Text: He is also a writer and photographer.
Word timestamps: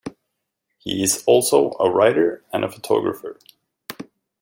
He 0.79 1.03
is 1.03 1.23
also 1.27 1.73
a 1.79 1.87
writer 1.91 2.43
and 2.51 2.63
photographer. 2.73 3.37